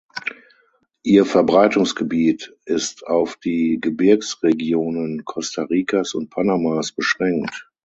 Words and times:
Ihr 1.03 1.27
Verbreitungsgebiet 1.27 2.51
ist 2.65 3.05
auf 3.05 3.35
die 3.35 3.77
Gebirgsregionen 3.79 5.25
Costa 5.25 5.61
Ricas 5.65 6.15
und 6.15 6.31
Panamas 6.31 6.91
beschränkt. 6.91 7.67